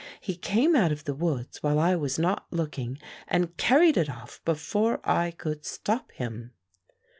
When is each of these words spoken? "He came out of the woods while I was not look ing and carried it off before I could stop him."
"He 0.19 0.35
came 0.35 0.75
out 0.75 0.91
of 0.91 1.03
the 1.03 1.13
woods 1.13 1.61
while 1.61 1.77
I 1.77 1.95
was 1.95 2.17
not 2.17 2.47
look 2.49 2.79
ing 2.79 2.97
and 3.27 3.55
carried 3.57 3.97
it 3.97 4.09
off 4.09 4.41
before 4.43 4.99
I 5.07 5.29
could 5.29 5.63
stop 5.63 6.11
him." 6.13 6.53